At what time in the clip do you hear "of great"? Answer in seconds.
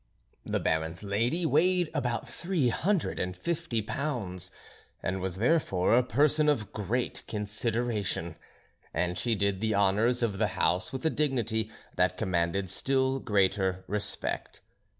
6.49-7.21